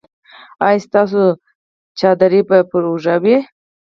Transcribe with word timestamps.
ایا 0.67 0.79
ستاسو 0.85 1.23
څادر 1.97 2.33
به 2.47 2.57
پر 2.69 2.83
اوږه 2.89 3.15
وي؟ 3.23 3.37